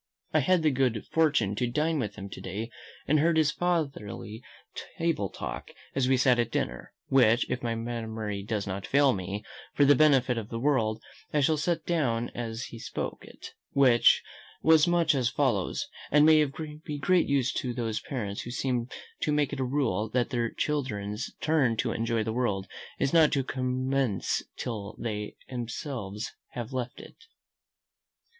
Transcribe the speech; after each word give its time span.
I 0.33 0.39
had 0.39 0.63
the 0.63 0.71
good 0.71 1.05
fortune 1.11 1.53
to 1.57 1.67
dine 1.69 1.99
with 1.99 2.15
him 2.15 2.27
to 2.29 2.41
day, 2.41 2.71
and 3.07 3.19
heard 3.19 3.37
his 3.37 3.51
fatherly 3.51 4.41
table 4.97 5.29
talk 5.29 5.69
as 5.93 6.07
we 6.09 6.17
sat 6.17 6.39
at 6.39 6.49
dinner, 6.49 6.91
which, 7.09 7.47
if 7.51 7.61
my 7.61 7.75
memory 7.75 8.41
does 8.41 8.65
not 8.65 8.87
fail 8.87 9.13
me, 9.13 9.43
for 9.75 9.85
the 9.85 9.93
benefit 9.93 10.39
of 10.39 10.49
the 10.49 10.57
world, 10.57 11.03
I 11.31 11.39
shall 11.41 11.55
set 11.55 11.85
down 11.85 12.29
as 12.31 12.63
he 12.63 12.79
spoke 12.79 13.23
it; 13.25 13.53
which 13.73 14.23
was 14.63 14.87
much 14.87 15.13
as 15.13 15.29
follows, 15.29 15.87
and 16.09 16.25
may 16.25 16.43
be 16.45 16.95
of 16.95 17.01
great 17.01 17.27
use 17.27 17.53
to 17.53 17.71
those 17.71 17.99
parents 18.01 18.41
who 18.41 18.49
seem 18.49 18.89
to 19.19 19.31
make 19.31 19.53
it 19.53 19.59
a 19.59 19.63
rule, 19.63 20.09
that 20.09 20.31
their 20.31 20.49
children's 20.49 21.31
turn 21.41 21.77
to 21.77 21.91
enjoy 21.91 22.23
the 22.23 22.33
world 22.33 22.65
is 22.97 23.13
not 23.13 23.31
to 23.33 23.43
commence 23.43 24.41
till 24.57 24.95
they 24.99 25.35
themselves 25.47 26.31
have 26.53 26.73
left 26.73 26.99
it. 26.99 27.25